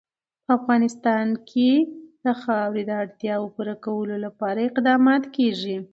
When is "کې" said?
1.49-1.71